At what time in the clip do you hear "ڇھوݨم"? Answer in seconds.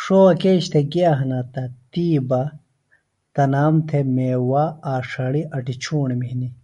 5.82-6.20